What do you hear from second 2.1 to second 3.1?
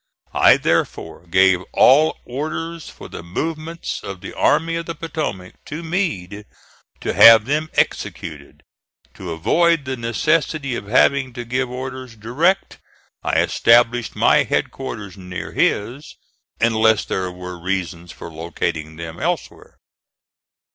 orders for